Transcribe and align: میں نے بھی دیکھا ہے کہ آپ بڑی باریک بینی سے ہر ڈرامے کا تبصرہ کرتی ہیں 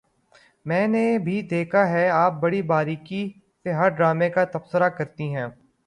میں 0.65 0.87
نے 0.87 1.03
بھی 1.23 1.41
دیکھا 1.49 1.87
ہے 1.89 2.03
کہ 2.03 2.11
آپ 2.11 2.41
بڑی 2.41 2.61
باریک 2.71 2.99
بینی 3.01 3.29
سے 3.65 3.73
ہر 3.73 3.89
ڈرامے 3.89 4.29
کا 4.29 4.45
تبصرہ 4.53 4.89
کرتی 4.91 5.33
ہیں 5.35 5.47